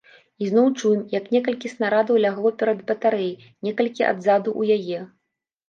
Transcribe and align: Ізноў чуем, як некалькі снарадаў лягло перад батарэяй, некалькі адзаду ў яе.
Ізноў 0.43 0.69
чуем, 0.79 1.03
як 1.15 1.27
некалькі 1.35 1.71
снарадаў 1.75 2.15
лягло 2.25 2.53
перад 2.63 2.83
батарэяй, 2.89 3.39
некалькі 3.69 4.09
адзаду 4.13 4.59
ў 4.59 4.83
яе. 4.83 4.99